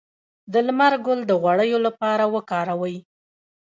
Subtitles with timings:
[0.51, 2.97] د لمر ګل د غوړیو لپاره وکاروئ